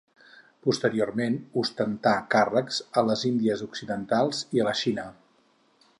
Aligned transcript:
Posteriorment 0.67 1.35
ostentà 1.63 2.13
càrrecs 2.35 2.81
a 3.03 3.05
les 3.11 3.27
Índies 3.33 3.65
occidentals 3.69 4.41
i 4.59 4.65
a 4.65 4.71
la 4.71 4.75
Xina. 4.85 5.09